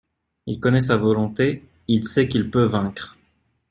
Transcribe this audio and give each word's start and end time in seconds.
Il 0.47 0.59
connait 0.59 0.81
sa 0.81 0.97
volonté, 0.97 1.63
il 1.87 2.05
sait 2.07 2.27
qu’il 2.27 2.49
peut 2.49 2.63
vaincre. 2.63 3.19